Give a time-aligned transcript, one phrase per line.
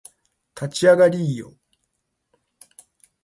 [0.59, 1.53] 立ち上がりーよ